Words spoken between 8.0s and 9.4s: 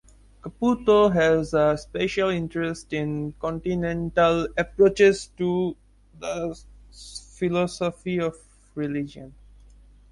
of religion.